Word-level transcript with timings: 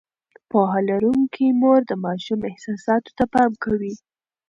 پوهه 0.49 0.79
لرونکې 0.89 1.45
مور 1.61 1.79
د 1.87 1.91
ماشوم 2.03 2.39
احساساتو 2.51 3.09
ته 3.17 3.23
پام 3.33 3.51
کوي. 3.63 3.93